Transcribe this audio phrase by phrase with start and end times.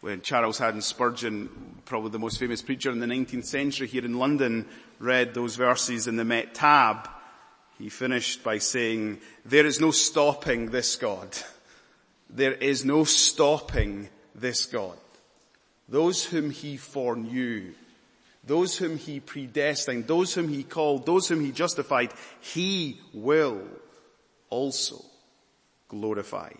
[0.00, 1.50] when Charles Haddon Spurgeon,
[1.84, 4.66] probably the most famous preacher in the 19th century here in London,
[4.98, 7.08] read those verses in the Met Tab,
[7.78, 11.28] he finished by saying, there is no stopping this God.
[12.28, 14.96] There is no stopping this God.
[15.88, 17.72] Those whom he foreknew,
[18.44, 23.62] those whom he predestined, those whom he called, those whom he justified, he will
[24.48, 25.04] also
[25.88, 26.52] glorify.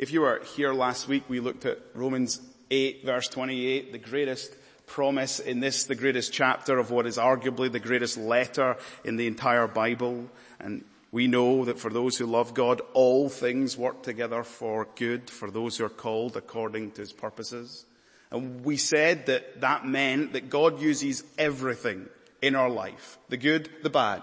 [0.00, 2.40] If you were here last week, we looked at Romans
[2.70, 4.50] 8 verse 28, the greatest
[4.86, 9.26] promise in this, the greatest chapter of what is arguably the greatest letter in the
[9.26, 10.30] entire Bible.
[10.58, 15.28] And we know that for those who love God, all things work together for good
[15.28, 17.84] for those who are called according to his purposes.
[18.30, 22.08] And we said that that meant that God uses everything
[22.40, 23.18] in our life.
[23.28, 24.22] The good, the bad,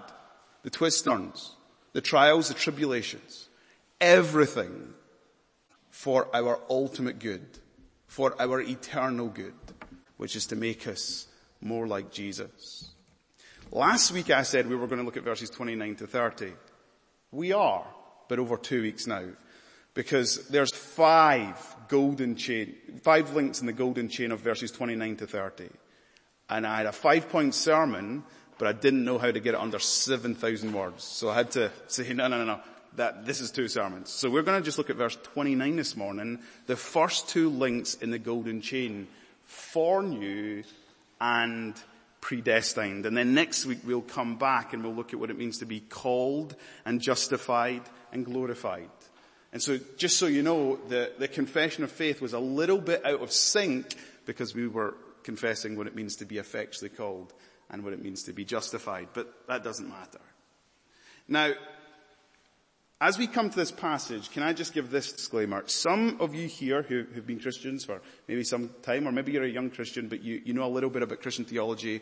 [0.64, 1.56] the twists and turns,
[1.94, 3.48] the trials, the tribulations,
[4.02, 4.96] everything
[5.98, 7.44] for our ultimate good,
[8.06, 9.56] for our eternal good,
[10.18, 11.26] which is to make us
[11.60, 12.92] more like Jesus.
[13.72, 16.54] Last week I said we were going to look at verses 29 to 30.
[17.32, 17.84] We are,
[18.30, 19.24] but over two weeks now.
[19.96, 21.58] Because there's five
[21.88, 25.68] golden chain, five links in the golden chain of verses 29 to 30.
[26.48, 28.24] And I had a five point sermon,
[28.60, 31.04] but I didn't know how to get it under 7,000 words.
[31.04, 32.62] So I had to say, no, no, no, no
[32.98, 34.10] that this is two sermons.
[34.10, 37.94] So we're going to just look at verse 29 this morning, the first two links
[37.94, 39.08] in the golden chain,
[39.46, 40.64] foreknew
[41.22, 41.76] and
[42.22, 43.06] predestined.
[43.06, 45.66] And then next week we'll come back and we'll look at what it means to
[45.66, 48.90] be called and justified and glorified.
[49.54, 53.06] And so just so you know, the, the confession of faith was a little bit
[53.06, 57.32] out of sync because we were confessing what it means to be effectually called
[57.70, 59.10] and what it means to be justified.
[59.14, 60.20] But that doesn't matter.
[61.28, 61.54] Now,
[63.00, 65.64] as we come to this passage, can I just give this disclaimer?
[65.68, 69.44] Some of you here who have been Christians for maybe some time, or maybe you're
[69.44, 72.02] a young Christian, but you, you know a little bit about Christian theology,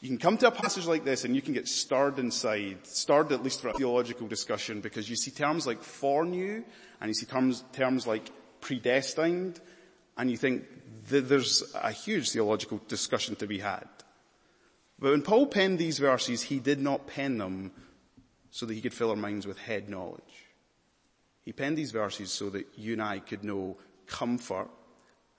[0.00, 3.32] you can come to a passage like this and you can get stirred inside, stirred
[3.32, 6.62] at least for a theological discussion because you see terms like foreknew
[7.00, 8.30] and you see terms, terms like
[8.60, 9.60] predestined
[10.16, 10.64] and you think
[11.08, 13.88] that there's a huge theological discussion to be had.
[15.00, 17.72] But when Paul penned these verses, he did not pen them
[18.52, 20.46] so that he could fill our minds with head knowledge.
[21.42, 24.68] He penned these verses so that you and I could know comfort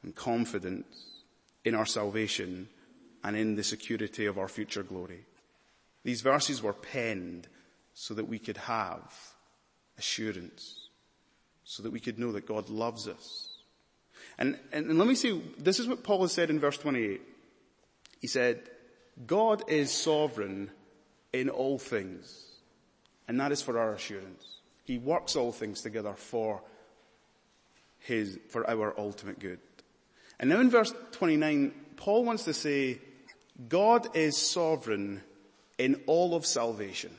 [0.01, 1.21] and confidence
[1.63, 2.67] in our salvation
[3.23, 5.25] and in the security of our future glory.
[6.03, 7.47] These verses were penned
[7.93, 9.13] so that we could have
[9.97, 10.89] assurance,
[11.63, 13.59] so that we could know that God loves us.
[14.39, 17.21] And, and, and let me say, this is what Paul has said in verse 28.
[18.19, 18.63] He said,
[19.27, 20.71] God is sovereign
[21.31, 22.52] in all things
[23.27, 24.59] and that is for our assurance.
[24.83, 26.61] He works all things together for
[27.99, 29.59] his, for our ultimate good.
[30.39, 32.99] And now in verse 29, Paul wants to say,
[33.69, 35.21] God is sovereign
[35.77, 37.11] in all of salvation.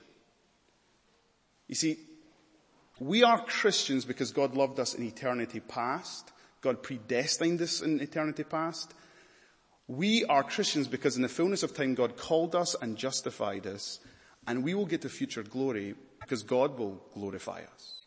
[1.68, 1.98] You see,
[3.00, 6.32] we are Christians because God loved us in eternity past.
[6.60, 8.92] God predestined us in eternity past.
[9.88, 14.00] We are Christians because in the fullness of time God called us and justified us
[14.46, 18.02] and we will get to future glory because God will glorify us.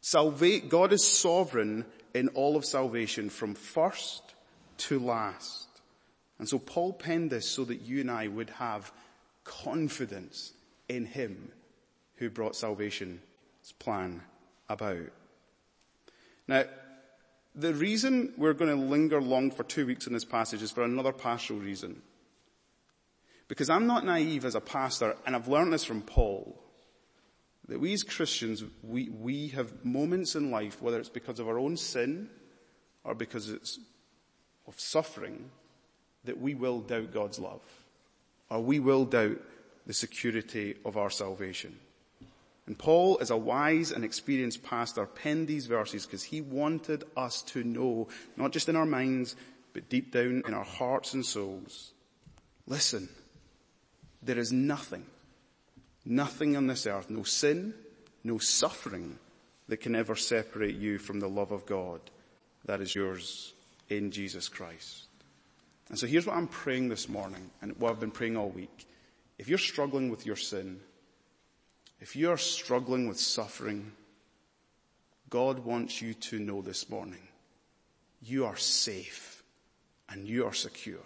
[0.00, 1.84] Salva- God is sovereign
[2.14, 4.34] in all of salvation from first
[4.78, 5.66] to last.
[6.38, 8.92] And so Paul penned this so that you and I would have
[9.44, 10.52] confidence
[10.88, 11.50] in Him
[12.16, 13.20] who brought salvation's
[13.78, 14.22] plan
[14.68, 15.10] about.
[16.46, 16.64] Now,
[17.54, 20.84] the reason we're going to linger long for two weeks in this passage is for
[20.84, 22.02] another pastoral reason.
[23.48, 26.62] Because I'm not naive as a pastor, and I've learned this from Paul,
[27.68, 31.58] that we as Christians, we, we have moments in life, whether it's because of our
[31.58, 32.30] own sin
[33.04, 33.78] or because it's
[34.66, 35.50] of suffering,
[36.24, 37.62] that we will doubt God's love.
[38.50, 39.40] Or we will doubt
[39.86, 41.78] the security of our salvation.
[42.66, 47.40] And Paul, as a wise and experienced pastor, penned these verses because he wanted us
[47.42, 49.36] to know, not just in our minds,
[49.72, 51.92] but deep down in our hearts and souls,
[52.66, 53.08] listen,
[54.22, 55.06] there is nothing,
[56.04, 57.74] nothing on this earth, no sin,
[58.24, 59.18] no suffering
[59.68, 62.00] that can ever separate you from the love of God
[62.64, 63.52] that is yours
[63.88, 65.06] in Jesus Christ.
[65.88, 68.86] And so here's what I'm praying this morning and what I've been praying all week.
[69.38, 70.80] If you're struggling with your sin,
[72.00, 73.92] if you're struggling with suffering,
[75.30, 77.26] God wants you to know this morning,
[78.22, 79.42] you are safe
[80.08, 81.04] and you are secure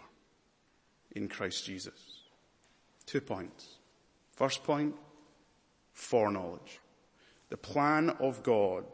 [1.15, 2.12] in Christ Jesus.
[3.07, 3.77] Two points.
[4.33, 4.95] First point,
[5.93, 6.81] foreknowledge.
[7.51, 8.85] The plan of God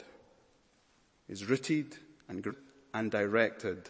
[1.28, 1.96] is rooted
[2.28, 2.46] and,
[2.92, 3.88] and directed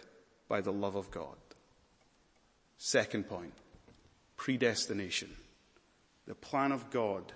[0.48, 1.36] by the love of God.
[2.76, 3.54] Second point,
[4.36, 5.34] predestination.
[6.26, 7.32] The plan of God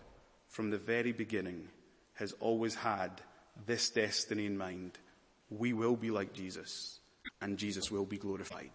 [0.49, 1.69] from the very beginning
[2.15, 3.23] has always had
[3.67, 4.99] this destiny in mind.
[5.51, 7.01] We will be like Jesus
[7.41, 8.71] and Jesus will be glorified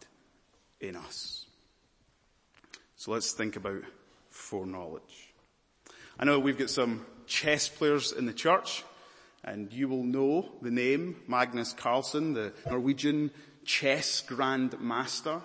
[0.81, 1.45] in us.
[2.98, 3.84] So let's think about
[4.32, 5.34] foreknowledge.
[6.20, 8.84] I know we've got some chess players in the church
[9.44, 13.30] and you will know the name Magnus Carlsen, the Norwegian
[13.64, 15.42] chess grand master.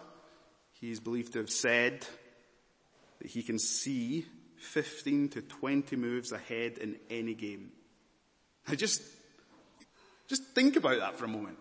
[0.81, 2.06] He is believed to have said
[3.20, 4.25] that he can see
[4.56, 7.70] 15 to 20 moves ahead in any game.
[8.66, 9.02] Now just,
[10.26, 11.58] just think about that for a moment.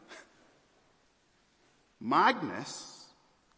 [2.00, 3.00] Magnus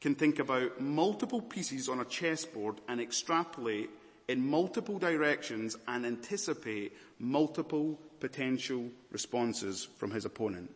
[0.03, 3.89] can think about multiple pieces on a chessboard and extrapolate
[4.27, 10.69] in multiple directions and anticipate multiple potential responses from his opponent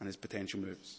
[0.00, 0.98] and his potential moves.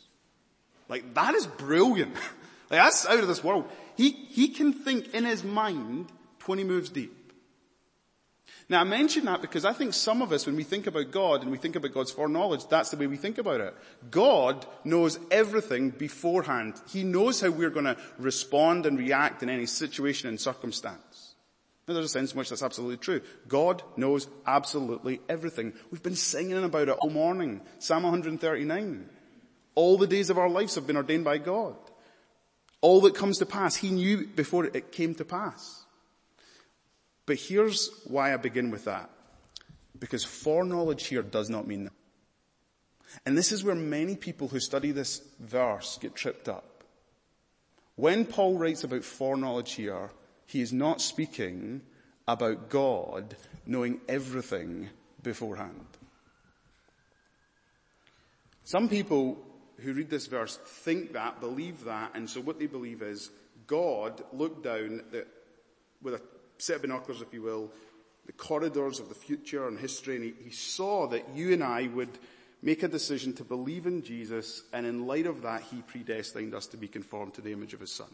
[0.87, 2.13] Like that is brilliant.
[2.69, 3.69] like that's out of this world.
[3.97, 6.07] He, he can think in his mind
[6.39, 7.16] 20 moves deep.
[8.69, 11.41] Now I mention that because I think some of us, when we think about God
[11.41, 13.73] and we think about God's foreknowledge, that's the way we think about it.
[14.11, 16.73] God knows everything beforehand.
[16.89, 21.35] He knows how we're going to respond and react in any situation and circumstance.
[21.87, 23.21] Now there's a sense in which that's absolutely true.
[23.47, 25.71] God knows absolutely everything.
[25.89, 27.61] We've been singing about it all morning.
[27.79, 29.09] Psalm 139.
[29.75, 31.77] All the days of our lives have been ordained by God.
[32.81, 35.76] All that comes to pass, He knew before it came to pass.
[37.27, 39.11] But here's why I begin with that.
[39.99, 41.93] Because foreknowledge here does not mean that.
[43.25, 46.83] And this is where many people who study this verse get tripped up.
[47.95, 50.11] When Paul writes about foreknowledge here,
[50.45, 51.81] he is not speaking
[52.27, 53.35] about God
[53.65, 54.89] knowing everything
[55.21, 55.85] beforehand.
[58.63, 59.37] Some people
[59.79, 63.31] who read this verse think that, believe that, and so what they believe is
[63.65, 65.01] God looked down
[66.01, 66.21] with a
[66.57, 67.71] set of binoculars, if you will,
[68.25, 71.87] the corridors of the future and history, and he, he saw that you and I
[71.87, 72.17] would
[72.61, 76.67] make a decision to believe in Jesus, and in light of that, he predestined us
[76.67, 78.13] to be conformed to the image of his son.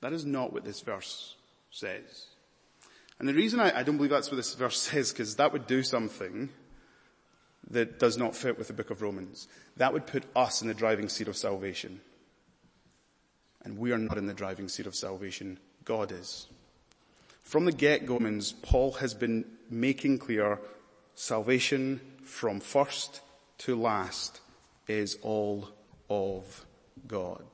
[0.00, 1.34] That is not what this verse
[1.70, 2.26] says.
[3.18, 5.66] And the reason I, I don't believe that's what this verse says, because that would
[5.66, 6.48] do something
[7.70, 9.48] that does not fit with the book of Romans.
[9.76, 12.00] That would put us in the driving seat of salvation.
[13.66, 15.58] And we are not in the driving seat of salvation.
[15.84, 16.46] God is.
[17.42, 18.20] From the get-go,
[18.62, 20.60] Paul has been making clear
[21.16, 23.22] salvation from first
[23.58, 24.40] to last
[24.86, 25.68] is all
[26.08, 26.64] of
[27.08, 27.44] God.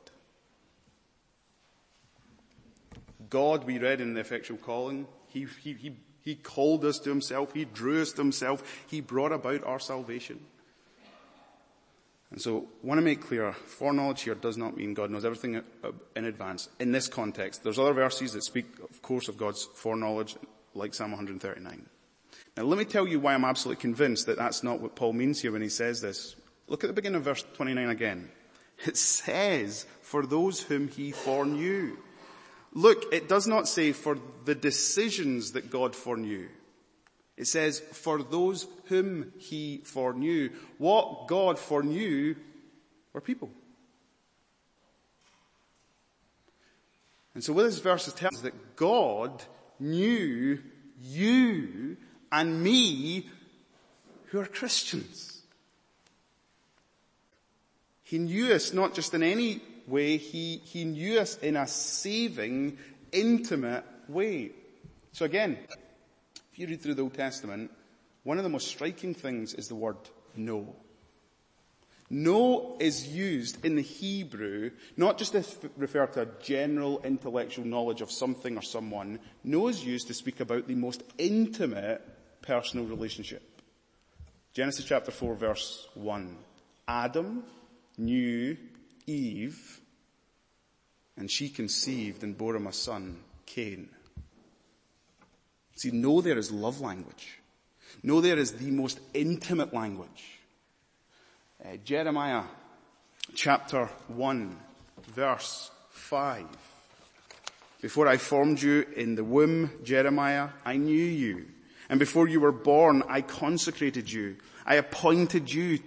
[3.30, 7.54] God, we read in the effectual calling, he, he, he, he called us to himself,
[7.54, 10.40] he drew us to himself, he brought about our salvation.
[12.32, 15.56] And so, I want to make clear, foreknowledge here does not mean God knows everything
[15.56, 15.62] uh,
[16.16, 16.70] in advance.
[16.80, 20.36] In this context, there's other verses that speak, of course, of God's foreknowledge,
[20.74, 21.86] like Psalm 139.
[22.56, 25.42] Now let me tell you why I'm absolutely convinced that that's not what Paul means
[25.42, 26.34] here when he says this.
[26.68, 28.30] Look at the beginning of verse 29 again.
[28.86, 31.96] It says, for those whom he foreknew.
[32.72, 36.48] Look, it does not say for the decisions that God foreknew.
[37.36, 40.50] It says, for those whom he foreknew.
[40.78, 42.34] What God foreknew
[43.12, 43.50] were people.
[47.34, 49.42] And so what this verse is telling us that God
[49.80, 50.58] knew
[51.00, 51.96] you
[52.30, 53.28] and me
[54.26, 55.42] who are Christians.
[58.02, 62.76] He knew us not just in any way, he, he knew us in a saving,
[63.10, 64.50] intimate way.
[65.12, 65.58] So again,
[66.52, 67.70] if you read through the Old Testament,
[68.24, 69.96] one of the most striking things is the word
[70.36, 70.76] know.
[72.10, 78.02] Know is used in the Hebrew not just to refer to a general intellectual knowledge
[78.02, 79.18] of something or someone.
[79.42, 82.06] Know is used to speak about the most intimate
[82.42, 83.42] personal relationship.
[84.52, 86.36] Genesis chapter 4 verse 1.
[86.86, 87.44] Adam
[87.96, 88.58] knew
[89.06, 89.80] Eve
[91.16, 93.88] and she conceived and bore him a son, Cain.
[95.74, 97.38] See, know there is love language.
[98.02, 100.38] Know there is the most intimate language.
[101.64, 102.44] Uh, Jeremiah
[103.34, 104.56] chapter 1
[105.14, 106.46] verse 5.
[107.80, 111.46] Before I formed you in the womb, Jeremiah, I knew you.
[111.88, 114.36] And before you were born, I consecrated you.
[114.64, 115.80] I appointed you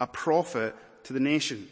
[0.00, 1.68] a prophet to the nations.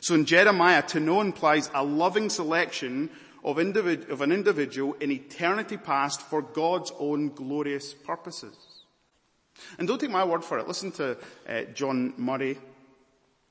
[0.00, 3.10] So in Jeremiah, to know implies a loving selection
[3.44, 8.56] of, individ- of an individual in eternity past for God's own glorious purposes.
[9.78, 10.68] And don't take my word for it.
[10.68, 11.16] Listen to
[11.48, 12.58] uh, John Murray,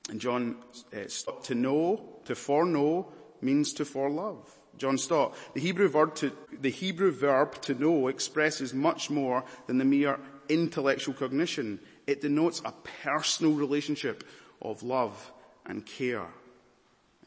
[0.09, 0.57] And John
[0.95, 3.07] uh, to know, to foreknow
[3.41, 4.47] means to forelove.
[4.77, 5.35] John Stott.
[5.53, 10.19] The Hebrew verb to, the Hebrew verb to know expresses much more than the mere
[10.49, 11.79] intellectual cognition.
[12.05, 14.23] It denotes a personal relationship
[14.61, 15.31] of love
[15.65, 16.27] and care.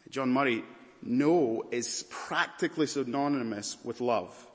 [0.09, 0.65] John Murray,
[1.03, 4.47] know is practically synonymous with love.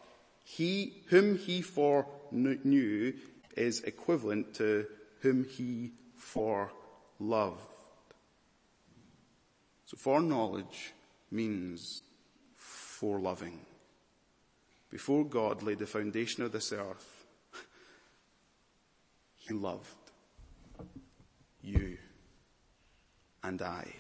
[0.44, 3.14] He, whom he foreknew
[3.58, 4.86] is equivalent to
[5.22, 7.60] whom he foreloved.
[9.86, 10.94] So foreknowledge
[11.32, 12.02] means
[12.58, 13.60] foreloving.
[14.90, 17.26] Before God laid the foundation of this earth,
[19.36, 19.90] he loved
[21.62, 21.98] you
[23.44, 23.94] and I.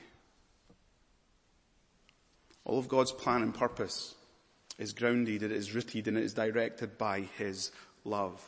[2.65, 4.15] All of God's plan and purpose
[4.77, 7.71] is grounded, and it is rooted, and it is directed by His
[8.03, 8.43] love.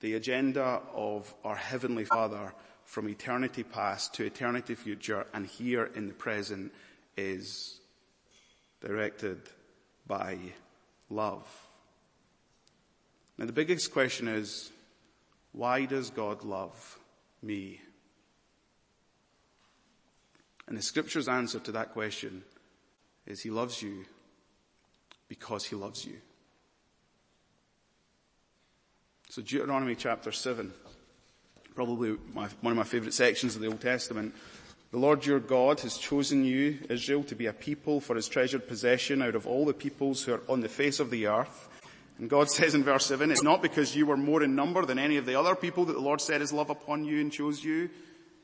[0.00, 2.52] The agenda of our Heavenly Father
[2.84, 6.72] from eternity past to eternity future and here in the present
[7.16, 7.80] is
[8.80, 9.40] directed
[10.06, 10.38] by
[11.10, 11.46] love.
[13.36, 14.70] Now the biggest question is,
[15.52, 16.98] why does God love
[17.42, 17.80] me?
[20.66, 22.42] And the scripture's answer to that question
[23.28, 24.06] is he loves you
[25.28, 26.16] because he loves you.
[29.28, 30.72] So Deuteronomy chapter 7,
[31.74, 34.34] probably my, one of my favorite sections of the Old Testament.
[34.90, 38.66] The Lord your God has chosen you, Israel, to be a people for his treasured
[38.66, 41.68] possession out of all the peoples who are on the face of the earth.
[42.18, 44.98] And God says in verse 7, it's not because you were more in number than
[44.98, 47.62] any of the other people that the Lord set his love upon you and chose
[47.62, 47.90] you,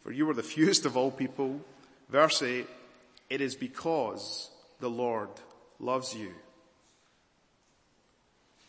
[0.02, 1.58] for you were the fewest of all people.
[2.10, 2.66] Verse 8,
[3.30, 4.50] it is because
[4.80, 5.30] the Lord
[5.78, 6.32] loves you.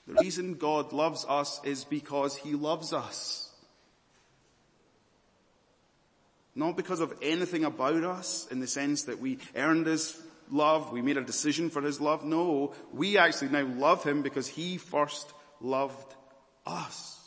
[0.07, 3.51] The reason God loves us is because He loves us.
[6.53, 10.17] Not because of anything about us in the sense that we earned His
[10.51, 12.23] love, we made a decision for His love.
[12.23, 16.13] No, we actually now love Him because He first loved
[16.65, 17.19] us.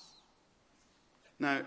[1.40, 1.62] Now,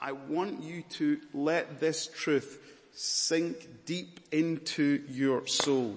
[0.00, 2.58] I want you to let this truth
[2.92, 5.96] sink deep into your soul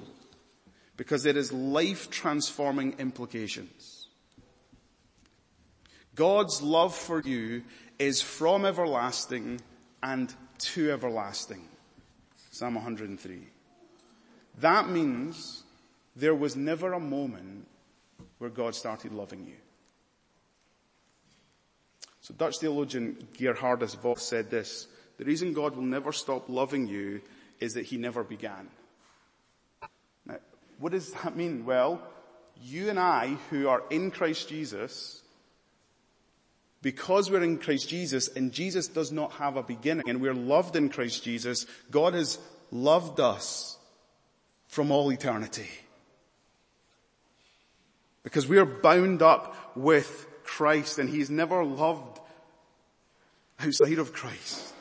[0.97, 4.07] because it has life transforming implications.
[6.15, 7.63] God's love for you
[7.97, 9.59] is from everlasting
[10.01, 11.67] and to everlasting.
[12.51, 13.47] Psalm 103.
[14.59, 15.63] That means
[16.15, 17.67] there was never a moment
[18.38, 19.55] where God started loving you.
[22.21, 27.21] So Dutch theologian Geerhardus Vos said this, the reason God will never stop loving you
[27.59, 28.69] is that he never began.
[30.79, 31.65] What does that mean?
[31.65, 32.01] Well,
[32.61, 35.21] you and I who are in Christ Jesus,
[36.81, 40.75] because we're in Christ Jesus and Jesus does not have a beginning and we're loved
[40.75, 42.37] in Christ Jesus, God has
[42.71, 43.77] loved us
[44.67, 45.69] from all eternity.
[48.23, 52.19] Because we are bound up with Christ and He's never loved
[53.59, 54.72] outside of Christ.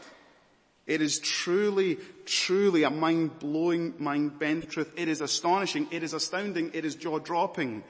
[0.87, 4.93] It is truly, truly a mind-blowing, mind-bending truth.
[4.97, 5.89] It is astonishing.
[5.91, 6.71] It is astounding.
[6.75, 7.85] It is jaw-dropping.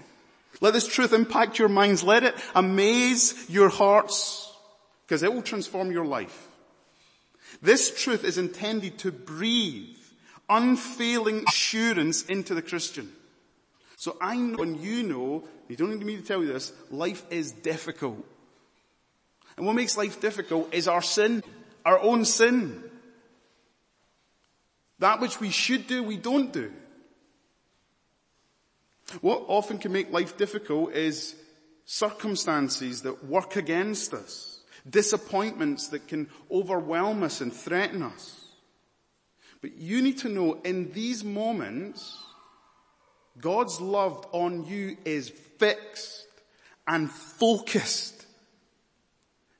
[0.61, 2.05] Let this truth impact your minds.
[2.05, 4.55] Let it amaze your hearts
[5.07, 6.49] because it will transform your life.
[7.63, 9.97] This truth is intended to breathe
[10.49, 13.11] unfailing assurance into the Christian.
[13.97, 17.25] So I know and you know, you don't need me to tell you this, life
[17.31, 18.23] is difficult.
[19.57, 21.43] And what makes life difficult is our sin
[21.85, 22.83] our own sin.
[24.99, 26.73] That which we should do, we don't do.
[29.21, 31.35] What often can make life difficult is
[31.85, 38.39] circumstances that work against us, disappointments that can overwhelm us and threaten us.
[39.61, 42.19] But you need to know in these moments,
[43.41, 46.27] God's love on you is fixed
[46.87, 48.22] and focused.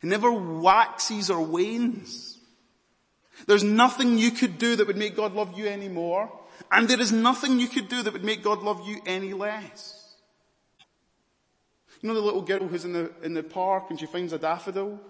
[0.03, 2.39] It never waxes or wanes.
[3.47, 6.31] There's nothing you could do that would make God love you any more.
[6.71, 10.15] And there is nothing you could do that would make God love you any less.
[12.01, 14.39] You know the little girl who's in the, in the park and she finds a
[14.39, 15.01] daffodil?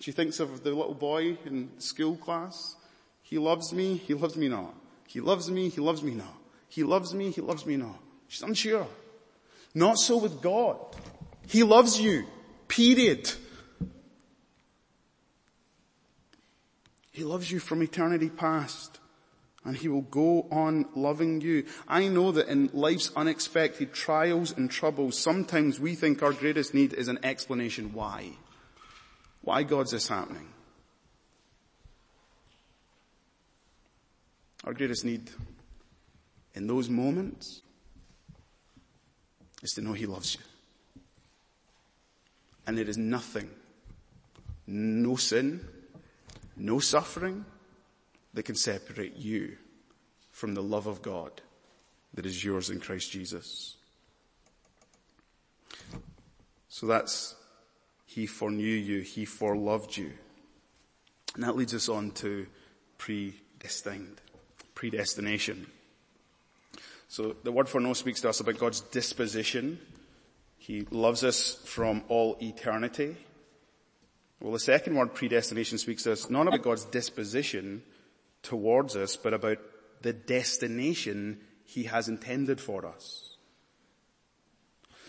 [0.00, 2.74] She thinks of the little boy in school class.
[3.22, 4.74] He loves me, he loves me not.
[5.06, 6.34] He loves me, he loves me not.
[6.68, 7.98] He loves me, he loves me not.
[8.26, 8.86] She's unsure.
[9.74, 10.78] Not so with God.
[11.46, 12.24] He loves you.
[12.66, 13.30] Period.
[17.12, 18.98] He loves you from eternity past.
[19.64, 21.66] And he will go on loving you.
[21.86, 26.92] I know that in life's unexpected trials and troubles, sometimes we think our greatest need
[26.94, 28.30] is an explanation why.
[29.42, 30.48] Why God's this happening?
[34.64, 35.30] Our greatest need
[36.54, 37.62] in those moments
[39.62, 40.40] is to know He loves you.
[42.66, 43.50] And there is nothing,
[44.66, 45.68] no sin,
[46.56, 47.44] no suffering
[48.34, 49.56] that can separate you
[50.30, 51.42] from the love of God
[52.14, 53.76] that is yours in Christ Jesus.
[56.68, 57.34] So that's
[58.06, 60.12] He foreknew you, He foreloved you.
[61.34, 62.46] And that leads us on to
[62.98, 64.20] predestined,
[64.74, 65.66] predestination.
[67.08, 69.78] So the word foreknow speaks to us about God's disposition.
[70.58, 73.16] He loves us from all eternity.
[74.42, 77.84] Well, the second word, predestination, speaks to us not about God's disposition
[78.42, 79.58] towards us, but about
[80.00, 83.36] the destination He has intended for us.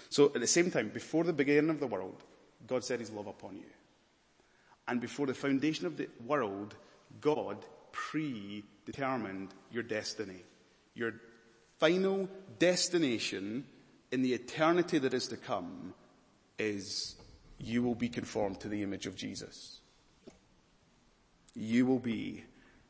[0.09, 2.23] So at the same time, before the beginning of the world,
[2.67, 3.65] God set His love upon you.
[4.87, 6.75] And before the foundation of the world,
[7.19, 7.57] God
[7.91, 10.43] predetermined your destiny.
[10.93, 11.15] Your
[11.79, 13.65] final destination
[14.11, 15.95] in the eternity that is to come
[16.59, 17.15] is
[17.59, 19.79] you will be conformed to the image of Jesus.
[21.55, 22.43] You will be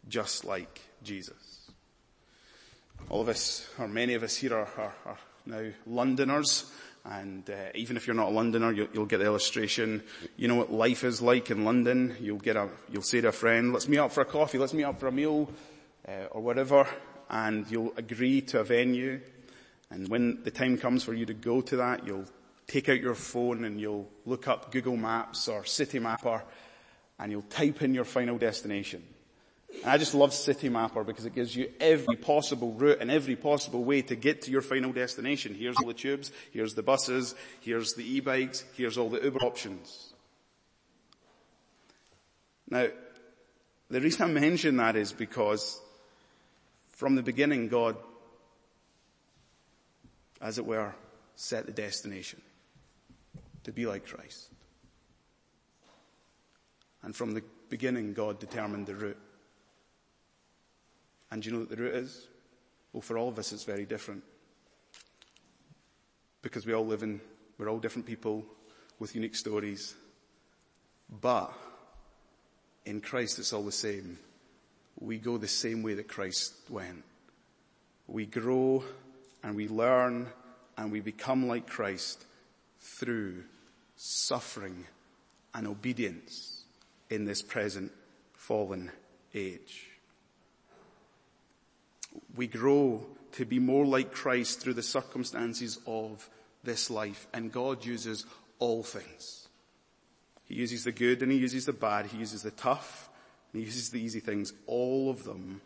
[0.07, 1.71] just like Jesus.
[3.09, 6.71] All of us, or many of us here are, are, are now Londoners,
[7.05, 10.01] and uh, even if you're not a Londoner, you'll, you'll, get the illustration.
[10.37, 12.15] You know what life is like in London.
[12.21, 14.57] You'll get a, you'll say to a friend, "Let's meet up for a coffee.
[14.57, 15.49] Let's meet up for a meal,
[16.07, 16.87] uh, or whatever,"
[17.29, 19.19] and you'll agree to a venue.
[19.89, 22.25] And when the time comes for you to go to that, you'll
[22.67, 26.41] take out your phone and you'll look up Google Maps or Citymapper,
[27.19, 29.03] and you'll type in your final destination.
[29.81, 33.83] And I just love Citymapper because it gives you every possible route and every possible
[33.83, 35.55] way to get to your final destination.
[35.55, 40.13] Here's all the tubes, here's the buses, here's the e-bikes, here's all the Uber options.
[42.69, 42.87] Now,
[43.89, 45.81] the reason I mention that is because
[46.89, 47.97] from the beginning God,
[50.39, 50.93] as it were,
[51.35, 52.41] set the destination
[53.63, 54.49] to be like Christ.
[57.01, 59.19] And from the beginning God determined the route.
[61.31, 62.27] And do you know what the route is?
[62.91, 64.23] Well, for all of us, it's very different.
[66.41, 67.19] Because we all live in,
[67.57, 68.45] we're all different people
[68.99, 69.95] with unique stories.
[71.09, 71.51] But
[72.85, 74.19] in Christ, it's all the same.
[74.99, 77.03] We go the same way that Christ went.
[78.07, 78.83] We grow
[79.41, 80.27] and we learn
[80.77, 82.23] and we become like Christ
[82.79, 83.43] through
[84.05, 84.85] suffering
[85.53, 86.65] and obedience
[87.09, 87.89] in this present
[88.33, 88.91] fallen
[89.33, 89.87] age.
[92.35, 96.29] We grow to be more like Christ through the circumstances of
[96.65, 98.25] this life and God uses
[98.59, 99.47] all things.
[100.43, 102.07] He uses the good and he uses the bad.
[102.07, 103.09] He uses the tough
[103.53, 105.61] and he uses the easy things, all of them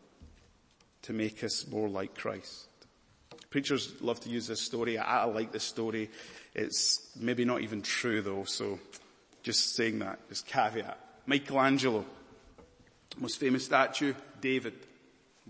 [1.01, 2.67] to make us more like Christ.
[3.49, 4.97] Preachers love to use this story.
[4.97, 6.11] I, like this story.
[6.57, 8.79] It's maybe not even true though, so
[9.43, 10.99] just saying that, just caveat.
[11.27, 12.03] Michelangelo,
[13.17, 14.73] most famous statue, David.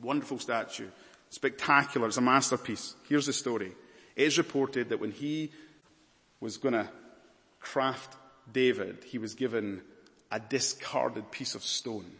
[0.02, 0.90] Wonderful statue.
[1.30, 2.08] Spectacular.
[2.08, 2.94] It's a masterpiece.
[3.08, 3.72] Here's the story.
[4.16, 5.52] It is reported that when he
[6.40, 6.90] was gonna
[7.60, 8.16] craft
[8.52, 9.82] David, he was given
[10.32, 12.12] a discarded piece of stone.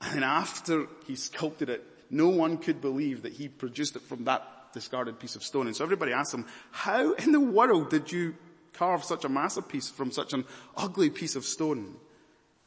[0.00, 4.53] And after he sculpted it, no one could believe that he produced it from that
[4.74, 5.66] discarded piece of stone.
[5.66, 8.34] And so everybody asked him, how in the world did you
[8.74, 10.44] carve such a masterpiece from such an
[10.76, 11.94] ugly piece of stone?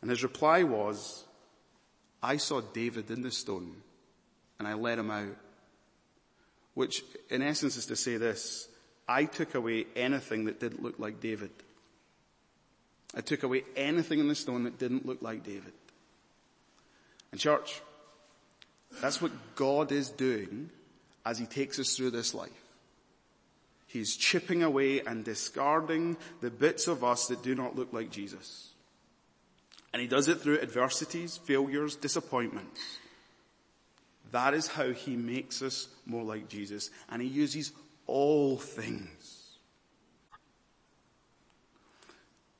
[0.01, 1.25] And his reply was,
[2.23, 3.75] I saw David in the stone
[4.57, 5.35] and I let him out.
[6.73, 8.67] Which in essence is to say this,
[9.07, 11.51] I took away anything that didn't look like David.
[13.15, 15.73] I took away anything in the stone that didn't look like David.
[17.31, 17.81] And church,
[19.01, 20.69] that's what God is doing
[21.27, 22.49] as he takes us through this life.
[23.85, 28.69] He's chipping away and discarding the bits of us that do not look like Jesus.
[29.91, 32.79] And he does it through adversities, failures, disappointments.
[34.31, 36.91] That is how he makes us more like Jesus.
[37.09, 37.73] And he uses
[38.05, 39.57] all things.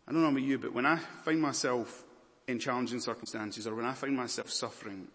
[0.08, 2.04] I don't know about you, but when I find myself
[2.48, 5.08] in challenging circumstances or when I find myself suffering,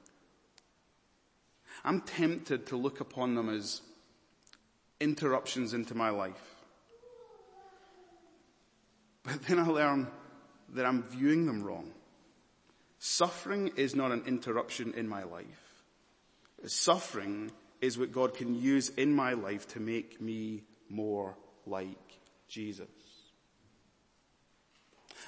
[1.84, 3.82] I'm tempted to look upon them as
[5.00, 6.54] interruptions into my life.
[9.24, 10.08] But then I learn
[10.74, 11.90] that I'm viewing them wrong.
[12.98, 15.84] Suffering is not an interruption in my life.
[16.66, 21.98] Suffering is what God can use in my life to make me more like
[22.48, 22.86] Jesus.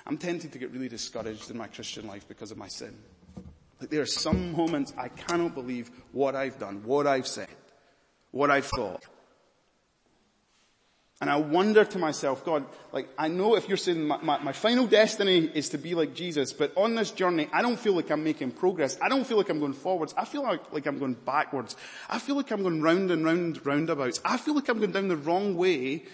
[0.07, 2.97] I'm tempted to get really discouraged in my Christian life because of my sin.
[3.90, 7.49] There are some moments I cannot believe what I've done, what I've said,
[8.31, 9.05] what I've thought.
[11.20, 14.53] And I wonder to myself, God, like, I know if you're saying my, my, my,
[14.53, 18.11] final destiny is to be like Jesus, but on this journey, I don't feel like
[18.11, 18.99] I'm making progress.
[19.01, 20.12] I don't feel like I'm going forwards.
[20.18, 21.77] I feel like, like I'm going backwards.
[22.11, 24.20] I feel like I'm going round and round roundabouts.
[24.25, 26.05] I feel like I'm going down the wrong way,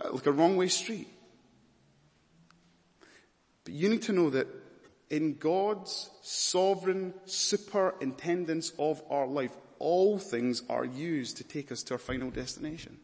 [0.00, 1.08] uh, like a wrong way street.
[3.64, 4.46] But you need to know that
[5.10, 11.94] in God's sovereign superintendence of our life, all things are used to take us to
[11.94, 12.96] our final destination.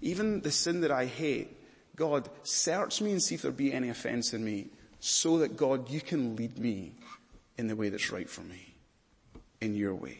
[0.00, 1.56] Even the sin that I hate,
[1.96, 4.68] God, search me and see if there be any offense in me
[5.00, 6.92] so that God, you can lead me
[7.58, 8.74] in the way that's right for me,
[9.60, 10.18] in your way.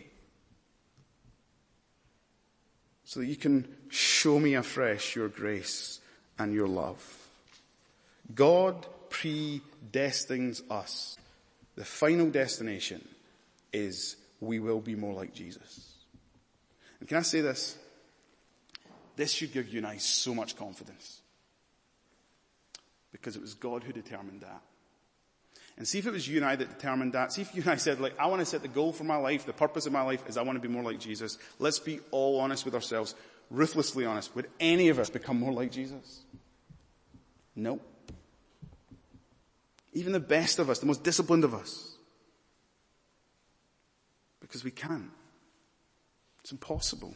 [3.05, 6.01] So that you can show me afresh your grace
[6.39, 7.26] and your love.
[8.35, 11.17] God predestines us.
[11.77, 13.07] The final destination
[13.73, 15.95] is we will be more like Jesus.
[17.01, 17.77] And can I say this?
[19.17, 21.21] This should give you and I so much confidence.
[23.13, 24.63] Because it was God who determined that.
[25.79, 27.33] And see if it was you and I that determined that.
[27.33, 29.17] See if you and I said, like, I want to set the goal for my
[29.17, 31.39] life, the purpose of my life is I want to be more like Jesus.
[31.59, 33.15] Let's be all honest with ourselves,
[33.51, 34.35] ruthlessly honest.
[34.35, 36.23] Would any of us become more like Jesus?
[37.55, 37.81] No.
[39.97, 41.97] Even the best of us, the most disciplined of us.
[44.41, 45.11] Because we can't.
[46.43, 47.15] It's impossible.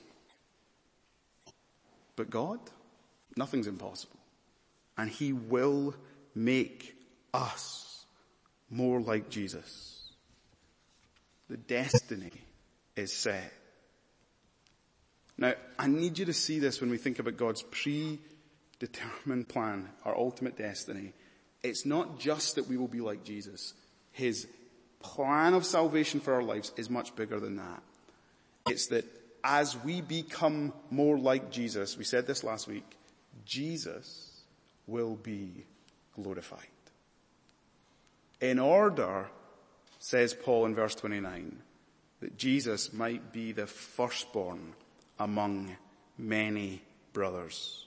[2.17, 2.59] But God,
[3.37, 4.19] nothing's impossible.
[4.97, 5.95] And He will
[6.35, 6.97] make
[7.35, 8.07] us
[8.71, 10.11] more like Jesus.
[11.51, 12.33] The destiny
[12.97, 13.53] is set.
[15.37, 20.17] Now, I need you to see this when we think about God's predetermined plan, our
[20.17, 21.13] ultimate destiny.
[21.63, 23.75] It's not just that we will be like Jesus.
[24.13, 24.47] His
[25.01, 27.83] plan of salvation for our lives is much bigger than that.
[28.69, 29.05] It's that
[29.43, 32.85] as we become more like Jesus, we said this last week,
[33.45, 34.43] Jesus
[34.87, 35.65] will be
[36.15, 36.67] glorified.
[38.41, 39.29] In order,
[39.99, 41.63] says Paul in verse 29,
[42.21, 44.75] that Jesus might be the firstborn
[45.19, 45.77] among
[46.19, 47.87] many brothers.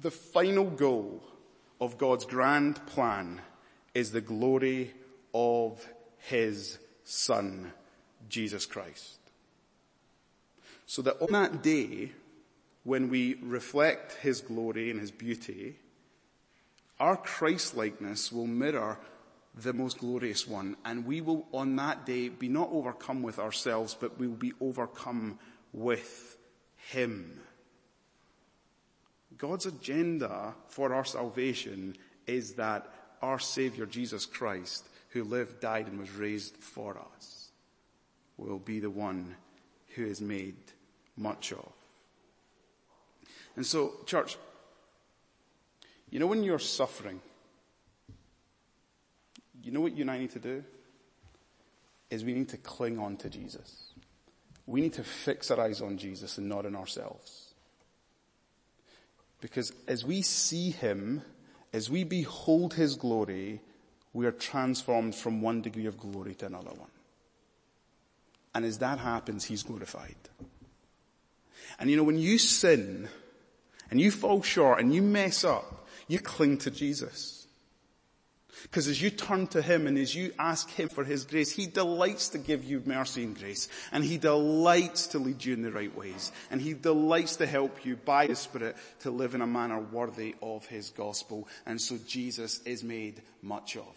[0.00, 1.22] The final goal
[1.80, 3.40] of God's grand plan
[3.94, 4.92] is the glory
[5.34, 5.86] of
[6.18, 7.72] His Son,
[8.28, 9.18] Jesus Christ.
[10.86, 12.12] So that on that day,
[12.84, 15.76] when we reflect His glory and His beauty,
[16.98, 18.98] our Christ-likeness will mirror
[19.54, 20.76] the most glorious one.
[20.84, 24.52] And we will on that day be not overcome with ourselves, but we will be
[24.60, 25.38] overcome
[25.72, 26.36] with
[26.90, 27.40] Him.
[29.40, 32.86] God's agenda for our salvation is that
[33.22, 37.50] our Savior Jesus Christ, who lived, died, and was raised for us,
[38.36, 39.34] will be the one
[39.94, 40.56] who is made
[41.16, 41.72] much of.
[43.56, 44.36] And so, church,
[46.10, 47.20] you know when you're suffering,
[49.62, 50.62] you know what you and I need to do?
[52.10, 53.92] Is we need to cling on to Jesus.
[54.66, 57.49] We need to fix our eyes on Jesus and not on ourselves.
[59.40, 61.22] Because as we see Him,
[61.72, 63.60] as we behold His glory,
[64.12, 66.90] we are transformed from one degree of glory to another one.
[68.54, 70.16] And as that happens, He's glorified.
[71.78, 73.08] And you know, when you sin
[73.90, 77.39] and you fall short and you mess up, you cling to Jesus.
[78.62, 81.66] Because as you turn to Him and as you ask Him for His grace, He
[81.66, 83.68] delights to give you mercy and grace.
[83.92, 86.32] And He delights to lead you in the right ways.
[86.50, 90.34] And He delights to help you by His Spirit to live in a manner worthy
[90.42, 91.48] of His gospel.
[91.66, 93.96] And so Jesus is made much of.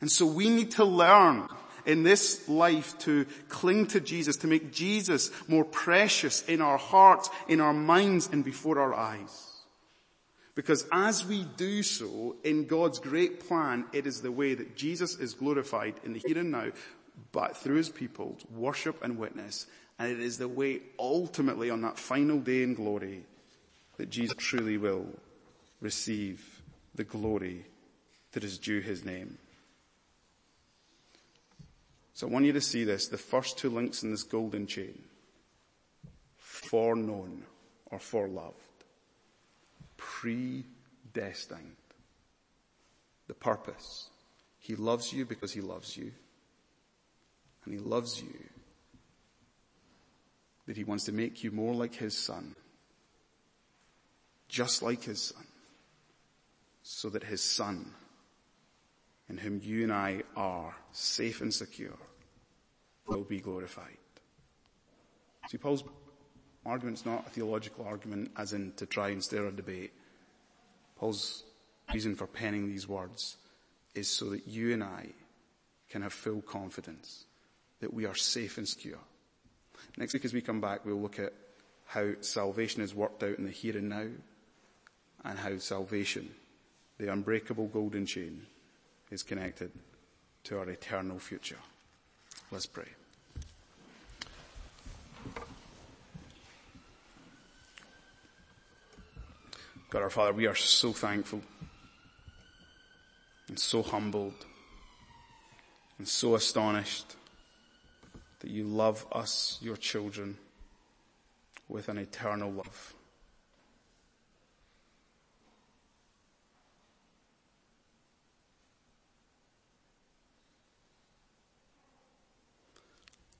[0.00, 1.48] And so we need to learn
[1.84, 7.28] in this life to cling to Jesus, to make Jesus more precious in our hearts,
[7.48, 9.51] in our minds, and before our eyes.
[10.54, 15.18] Because as we do so, in God's great plan, it is the way that Jesus
[15.18, 16.72] is glorified in the here and now,
[17.32, 19.66] but through his people, worship and witness.
[19.98, 23.24] And it is the way ultimately on that final day in glory
[23.96, 25.06] that Jesus truly will
[25.80, 26.62] receive
[26.94, 27.64] the glory
[28.32, 29.38] that is due his name.
[32.14, 35.02] So I want you to see this, the first two links in this golden chain.
[36.36, 37.44] Foreknown
[37.86, 38.52] or foreloved.
[40.22, 41.76] Predestined.
[43.26, 44.08] The purpose.
[44.60, 46.12] He loves you because he loves you.
[47.64, 48.32] And he loves you
[50.66, 52.54] that he wants to make you more like his son.
[54.48, 55.46] Just like his son.
[56.82, 57.92] so that his son,
[59.28, 61.96] in whom you and I are safe and secure,
[63.06, 63.96] will be glorified.
[65.48, 65.84] See, Paul's
[66.66, 69.92] argument's not a theological argument as in to try and stir a debate.
[71.02, 71.42] Paul's
[71.92, 73.36] reason for penning these words
[73.92, 75.08] is so that you and I
[75.90, 77.24] can have full confidence
[77.80, 79.00] that we are safe and secure.
[79.96, 81.32] Next week as we come back, we'll look at
[81.86, 84.06] how salvation is worked out in the here and now
[85.24, 86.30] and how salvation,
[86.98, 88.46] the unbreakable golden chain,
[89.10, 89.72] is connected
[90.44, 91.58] to our eternal future.
[92.52, 93.01] Let's pray.
[99.92, 101.42] God our Father, we are so thankful
[103.48, 104.46] and so humbled
[105.98, 107.14] and so astonished
[108.40, 110.38] that you love us, your children,
[111.68, 112.94] with an eternal love.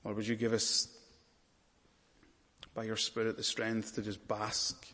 [0.04, 0.86] Lord, would you give us,
[2.74, 4.86] by your Spirit, the strength to just bask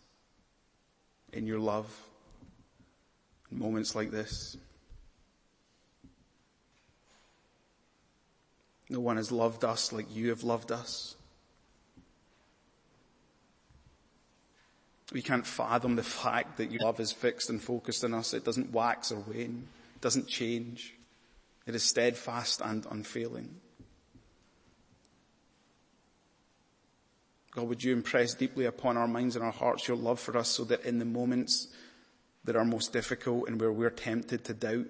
[1.32, 1.90] in your love
[3.50, 4.56] in moments like this?
[8.90, 11.14] No one has loved us like you have loved us.
[15.12, 18.34] We can't fathom the fact that your love is fixed and focused on us.
[18.34, 19.66] It doesn't wax or wane.
[19.94, 20.94] It doesn't change.
[21.66, 23.60] It is steadfast and unfailing.
[27.58, 30.48] God, would you impress deeply upon our minds and our hearts your love for us
[30.48, 31.66] so that in the moments
[32.44, 34.86] that are most difficult and where we're tempted to doubt,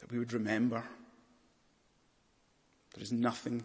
[0.00, 0.82] that we would remember
[2.94, 3.62] there is nothing,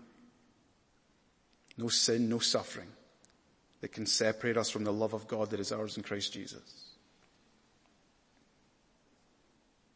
[1.77, 2.89] no sin, no suffering
[3.79, 6.86] that can separate us from the love of God that is ours in Christ Jesus.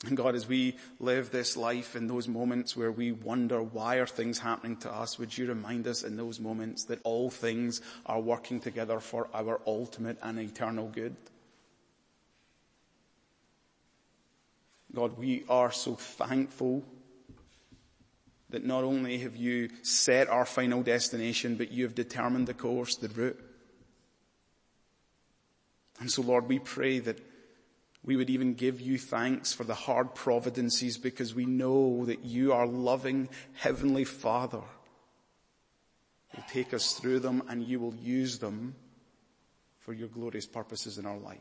[0.07, 4.07] And God, as we live this life in those moments where we wonder why are
[4.07, 8.19] things happening to us, would you remind us in those moments that all things are
[8.19, 11.15] working together for our ultimate and eternal good?
[14.93, 16.83] God, we are so thankful
[18.49, 22.95] that not only have you set our final destination, but you have determined the course,
[22.95, 23.39] the route.
[25.99, 27.19] And so Lord, we pray that
[28.03, 32.51] we would even give you thanks for the hard providences because we know that you
[32.51, 34.63] are loving Heavenly Father.
[36.35, 38.75] will take us through them and you will use them
[39.79, 41.39] for your glorious purposes in our life.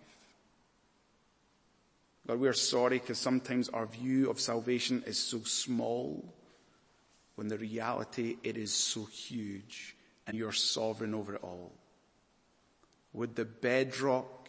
[2.27, 6.35] God, we are sorry because sometimes our view of salvation is so small
[7.37, 9.97] when the reality it is so huge
[10.27, 11.73] and you're sovereign over it all.
[13.15, 14.40] Would the bedrock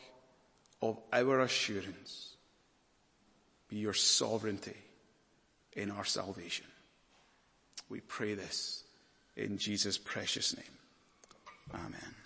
[0.82, 2.36] of our assurance
[3.70, 4.78] be your sovereignty
[5.74, 6.65] in our salvation?
[7.89, 8.84] We pray this
[9.36, 10.65] in Jesus' precious name.
[11.74, 12.20] Amen.